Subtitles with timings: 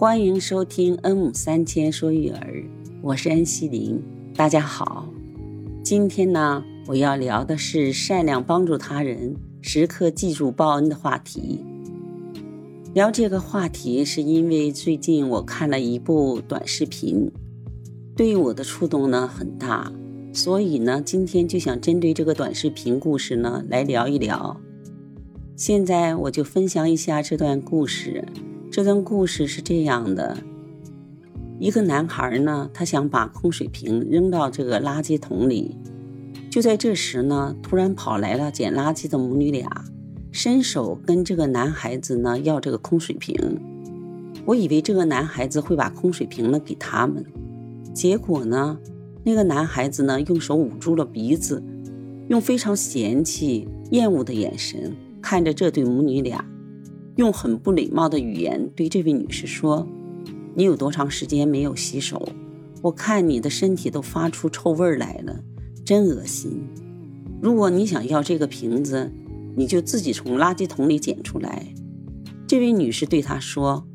[0.00, 2.64] 欢迎收听恩母三千说育儿，
[3.02, 4.02] 我是恩熙林，
[4.34, 5.06] 大家好。
[5.84, 11.62] 今天呢，我要聊的是善良帮助他人，时刻记住报恩的话题。
[12.94, 17.30] 聊这个话题是因为最近我看了一部短视频，
[18.16, 19.92] 对我的触动呢很大，
[20.32, 24.58] 所以呢，今天就想针对这个短视频故事呢来聊一聊。
[25.56, 28.24] 现在我就分享一下这段故事。
[28.72, 30.36] 这段故事是这样的：
[31.58, 35.76] 一个男孩呢，他想把空水瓶扔到这个垃圾桶里。
[36.48, 39.68] 就在这时呢，突然跑来了捡垃圾的母女俩，
[40.30, 43.34] 伸手跟这个男孩子呢要这个空水瓶。
[44.44, 47.24] 我以为这个男孩子会把空水瓶呢给他们，
[47.92, 48.78] 结果呢，
[49.24, 51.60] 那个男孩子呢用手捂住了鼻子，
[52.28, 54.96] 用非常嫌弃、厌恶的眼神。
[55.20, 56.44] 看着这对母女俩，
[57.16, 59.86] 用很不礼貌的语言对这位女士说
[60.54, 62.28] ：“你有多长时间没有洗手？
[62.82, 65.40] 我看你的身体都发出臭味来了，
[65.84, 66.66] 真恶心。
[67.42, 69.12] 如果你想要这个瓶子，
[69.56, 71.66] 你就自己从垃圾桶里捡出来。”
[72.46, 73.86] 这位女士对他说：“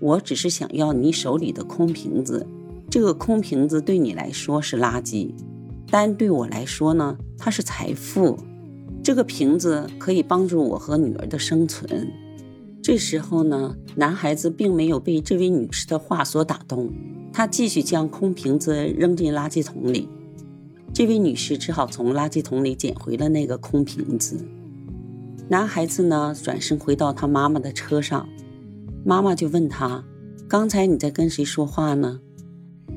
[0.00, 2.46] 我只是想要你手里的空瓶子，
[2.90, 5.32] 这个空瓶子对你来说是垃圾，
[5.90, 8.36] 但对我来说呢，它是财富。”
[9.02, 12.08] 这个瓶子可以帮助我和女儿的生存。
[12.82, 16.92] 这时候呢，男孩子并没有被这位女士的话所打动，
[17.32, 20.08] 他继续将空瓶子扔进垃圾桶里。
[20.92, 24.36] 这位女士只好从垃圾桶里捡回了那个空瓶子。
[25.48, 28.28] 男孩子呢，转身回到他妈妈的车上，
[29.04, 30.04] 妈妈就问他
[30.48, 32.20] ：“刚才你在跟谁说话呢？”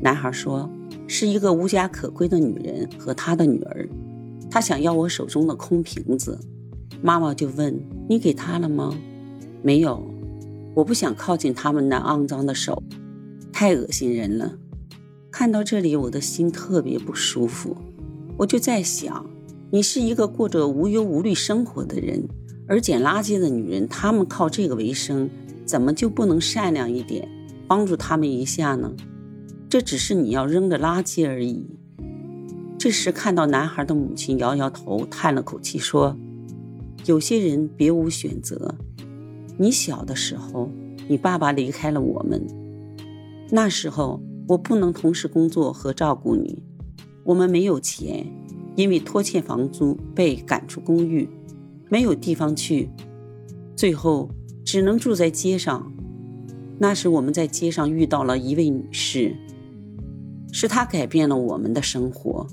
[0.02, 0.68] 男孩说
[1.08, 3.88] ：“是一个无家可归的女人和她的女儿。”
[4.50, 6.40] 她想要我手中的空瓶子，
[7.04, 8.92] 妈妈就问：“你给她了吗
[9.66, 10.08] ？”“没有，
[10.76, 12.84] 我不想靠近他们那肮脏的手，
[13.52, 14.60] 太恶心人了。”
[15.34, 17.76] 看到这里，我的心特别不舒服。
[18.38, 19.26] 我就在想，
[19.72, 22.28] 你是一个过着无忧无虑生活的人，
[22.68, 25.28] 而捡垃圾的女人，她们靠这个为生，
[25.66, 27.28] 怎么就不能善良一点，
[27.68, 28.94] 帮助他们一下呢？
[29.68, 31.66] 这只是你要扔的垃圾而已。
[32.78, 36.16] 这时，看到男孩的母亲摇摇头，叹了口气，说
[37.08, 38.76] ：“有些人别无选择。
[39.58, 40.70] 你小的时候，
[41.08, 42.46] 你爸爸离开了我们，
[43.50, 46.62] 那时候我不能同时工作和照顾你。
[47.24, 48.26] 我们没有钱，
[48.76, 51.30] 因为拖欠房租被赶出公寓，
[51.90, 52.90] 没有地方去，
[53.76, 54.30] 最后
[54.64, 55.92] 只能住在街上。
[56.78, 59.36] 那时我们在街上遇到了一位女士，
[60.52, 62.46] 是她改变了我们的生活。”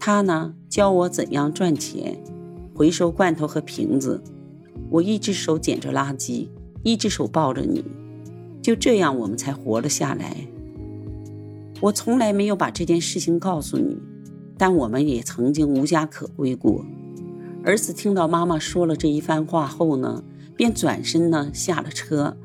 [0.00, 2.18] 她呢，教我怎样赚钱，
[2.74, 4.22] 回收罐头和瓶子。
[4.92, 6.48] 我一只手捡着垃圾，
[6.82, 7.82] 一只手抱着你，
[8.60, 10.36] 就这样我们才活了下来。
[11.80, 13.96] 我从来没有把这件事情告诉你，
[14.58, 16.84] 但我们也曾经无家可归过。
[17.64, 20.22] 儿子听到妈妈说了这一番话后呢，
[20.54, 22.36] 便转身呢下了车。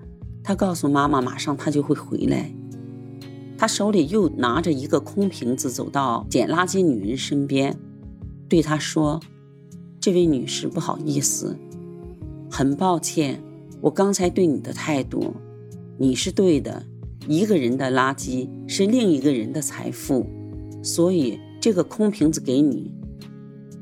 [0.42, 2.50] 他告诉妈妈，马上他就会回来。
[3.58, 7.78] 他手里又拿着一个空瓶子，走到捡垃圾女人身边，
[8.48, 9.20] 对她说
[10.00, 11.58] ：“这位女士，不好意思，
[12.50, 13.42] 很抱歉，
[13.82, 15.34] 我刚才对你的态度，
[15.98, 16.84] 你是对的。
[17.28, 20.26] 一个人的垃圾是另一个人的财富，
[20.82, 22.92] 所以这个空瓶子给你。”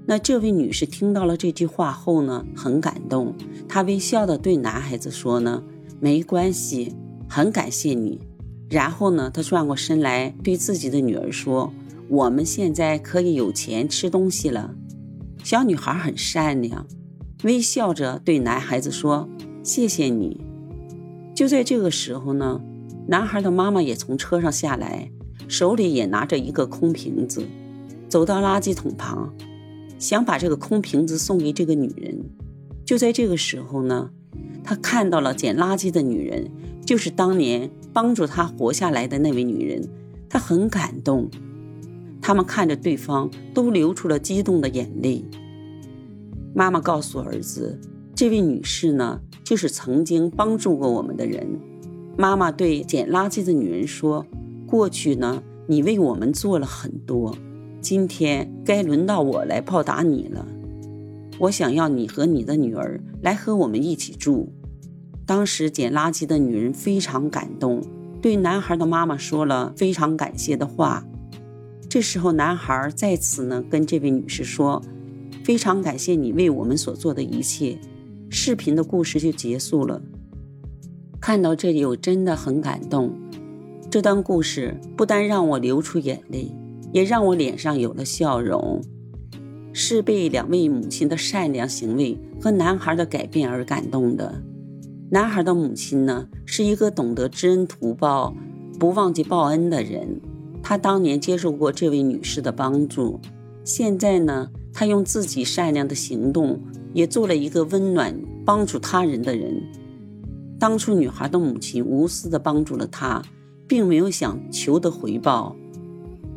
[0.07, 3.35] 那这位女士听到了这句话后呢，很感动，
[3.67, 5.63] 她微笑的对男孩子说：“呢，
[5.99, 6.95] 没关系，
[7.29, 8.19] 很感谢你。”
[8.69, 11.71] 然后呢，她转过身来对自己的女儿说
[12.09, 14.73] ：“我们现在可以有钱吃东西了。”
[15.43, 16.87] 小女孩很善良，
[17.45, 19.29] 微笑着对男孩子说
[19.63, 20.41] ：“谢谢你。”
[21.35, 22.59] 就在这个时候呢，
[23.07, 25.11] 男孩的妈妈也从车上下来，
[25.47, 27.45] 手里也拿着一个空瓶子，
[28.09, 29.31] 走到垃圾桶旁，
[29.99, 32.19] 想把这个空瓶子送给这个女人。
[32.83, 34.09] 就在这个时候呢，
[34.63, 36.51] 他看到了捡垃圾的女人。
[36.85, 39.89] 就是当年帮助他活下来的那位女人，
[40.29, 41.27] 他很感动。
[42.21, 45.25] 他们看着对方，都流出了激动的眼泪。
[46.57, 47.77] 妈妈告诉儿子，
[48.15, 51.45] 这位女士呢，就是曾经帮助过我们的人。
[52.17, 54.25] 妈妈对捡垃圾的女人说
[54.65, 57.35] ：“过去呢，你为我们做了很多，
[57.81, 60.47] 今天该轮到我来报答你了。
[61.39, 64.53] 我想要你和你的女儿来和我们一起住。”
[65.27, 67.83] 当时捡垃圾的女人非常感动，
[68.21, 71.05] 对男孩的妈妈说了非常感谢的话。
[71.89, 74.81] 这时候，男孩再次呢跟这位女士说
[75.45, 77.77] ：“非常感谢你为我们所做的一切。”
[78.31, 80.01] 视频的故事就结束了。
[81.21, 83.13] 看到这里，我真的很感动。
[83.91, 86.51] 这段故事不单让我流出眼泪，
[86.91, 88.81] 也让我脸上有了笑容。
[89.71, 94.41] 是被两位母亲的善良行为和男孩的改变而感动的。
[95.11, 98.35] 男孩的母亲呢，是一个懂得知恩图报、
[98.79, 100.19] 不忘记报恩的人。
[100.63, 103.19] 他当年接受过这位女士的帮助，
[103.63, 106.59] 现在呢，他用自己善良的行动，
[106.93, 108.13] 也做了一个温暖、
[108.43, 109.63] 帮助他人的人。
[110.59, 113.21] 当初女孩的母亲无私的帮助了他，
[113.69, 115.55] 并没有想求得回报，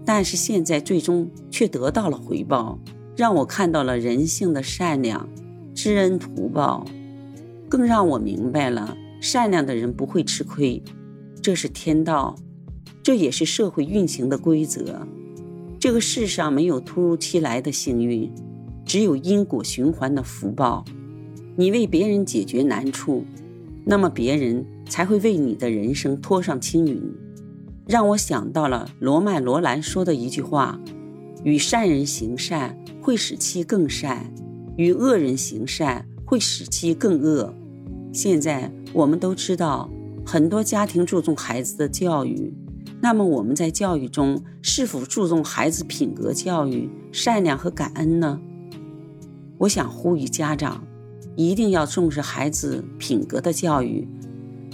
[0.05, 2.79] 但是现在最终却得到了回报，
[3.17, 5.29] 让我看到了人性的善良、
[5.75, 6.85] 知恩图报，
[7.69, 10.81] 更让我明白了善良的人不会吃亏，
[11.43, 12.37] 这是天道，
[13.03, 15.05] 这也是社会运行的规则。
[15.81, 18.31] 这个世上没有突如其来的幸运，
[18.85, 20.85] 只有因果循环的福报。
[21.57, 23.25] 你为别人解决难处。
[23.85, 27.01] 那么别人才会为你的人生拖上青云，
[27.87, 30.79] 让我想到了罗曼·罗兰说的一句话
[31.43, 34.31] ：“与善人行善，会使其更善；
[34.77, 37.55] 与恶人行善，会使其更恶。”
[38.13, 39.89] 现在我们都知道，
[40.27, 42.53] 很多家庭注重孩子的教育，
[43.01, 48.41] 那么我们在教育中是否注重孩子品格教育、善良和感恩呢？
[49.59, 50.85] 我想呼吁家长。
[51.37, 54.09] 一定要重视孩子品格的教育，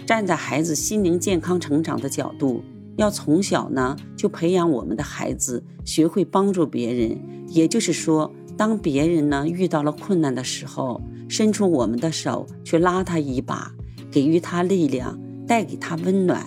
[0.06, 2.64] 站在孩子心灵健康成长的角度，
[2.96, 7.18] 要从小呢就培养我们的孩子学会帮助别人。
[7.48, 13.70] 也就是说，当别人呢遇到了困难的时候，伸出我们的手去拉他一把，
[14.10, 16.46] 给予他力量，带给他温暖。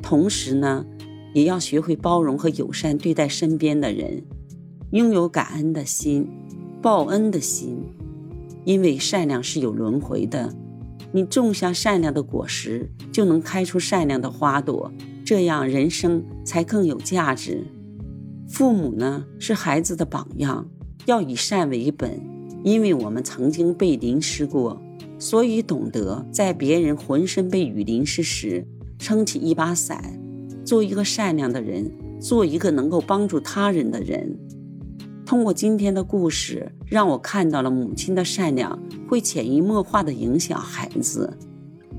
[0.00, 0.86] 同时呢，
[1.36, 4.24] 也要学会包容和友善对待身边的人，
[4.92, 6.26] 拥有感恩的心，
[6.80, 7.76] 报恩的心。
[8.64, 10.50] 因为善良是有轮回的，
[11.12, 14.90] 你种下善良的果实，就能开出善良的花朵，
[15.26, 17.66] 这样人生才更有价值。
[18.48, 20.66] 父母呢是孩子的榜样，
[21.04, 22.18] 要以善为本。
[22.64, 24.80] 因为我们曾经被淋湿过，
[25.18, 28.66] 所以懂得在别人浑身被雨淋湿时，
[28.98, 30.18] 撑起一把伞，
[30.66, 31.88] 做一个善良的人，
[32.20, 34.36] 做一个能够帮助他人的人。
[35.24, 38.76] 通过今天的故事，让我看到了母亲的善良
[39.08, 41.32] 会潜移默化的影响孩子，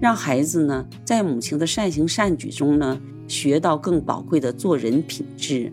[0.02, 5.72] 让孩子呢在母亲的善行善举中呢学到更宝贵的做人品质。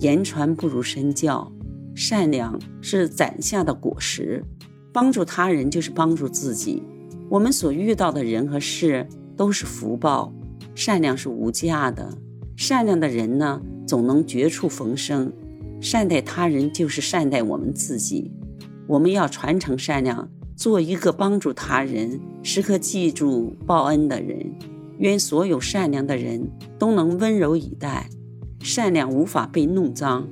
[0.00, 1.50] 言传不如身教，
[1.94, 4.44] 善良是攒下的果实，
[4.92, 6.82] 帮助他人就是帮助自己。
[7.30, 10.32] 我们所遇到的人和事都是福报，
[10.76, 12.16] 善良是无价的。
[12.54, 15.32] 善良的人呢，总能绝处逢生。
[15.80, 18.30] 善待他人就是善待我们自己。
[18.86, 24.52] 我们要传承善良，做一个帮助他人、时刻记住报恩的人。
[24.98, 28.08] 愿所有善良的人都能温柔以待。
[28.60, 30.28] 善良无法被弄脏，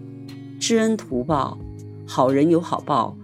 [0.61, 1.59] 知恩图报，
[2.07, 3.17] 好人有好报。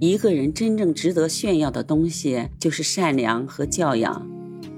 [0.00, 4.28] 一个人真正值得炫耀的东西就是善良和教养。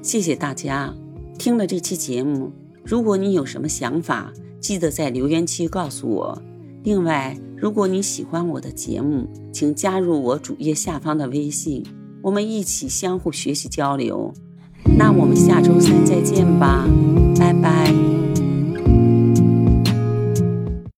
[0.03, 0.95] 谢谢大家
[1.41, 2.53] 听了这期节目。
[2.85, 6.43] 如果你有什么想法，记得在留言区告诉我。
[6.83, 11.83] 另外，如果你喜欢我的节目，请加入我主页下方的微信，
[12.21, 14.31] 我们一起相互学习交流。
[14.99, 16.87] 那我们下周三再见吧，
[17.39, 18.20] 拜拜。